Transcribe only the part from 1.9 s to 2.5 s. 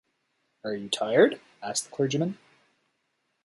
clergyman.